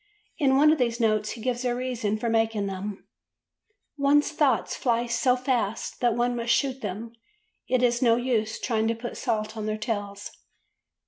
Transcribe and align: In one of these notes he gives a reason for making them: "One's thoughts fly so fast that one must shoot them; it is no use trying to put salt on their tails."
In 0.39 0.57
one 0.57 0.71
of 0.71 0.79
these 0.79 0.99
notes 0.99 1.33
he 1.33 1.41
gives 1.41 1.63
a 1.63 1.75
reason 1.75 2.17
for 2.17 2.27
making 2.27 2.65
them: 2.65 3.05
"One's 3.99 4.31
thoughts 4.31 4.75
fly 4.75 5.05
so 5.05 5.35
fast 5.35 5.99
that 6.01 6.15
one 6.15 6.35
must 6.35 6.53
shoot 6.53 6.81
them; 6.81 7.13
it 7.67 7.83
is 7.83 8.01
no 8.01 8.15
use 8.15 8.59
trying 8.59 8.87
to 8.87 8.95
put 8.95 9.15
salt 9.15 9.55
on 9.55 9.67
their 9.67 9.77
tails." 9.77 10.31